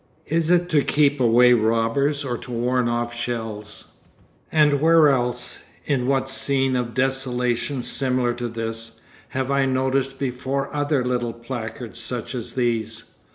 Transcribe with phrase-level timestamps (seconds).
[0.25, 3.97] Is it to keep away robbers or to warn off shells?
[4.51, 10.75] And where else, in what scene of desolation similar to this, have I noticed before
[10.75, 13.13] other little placards such as these?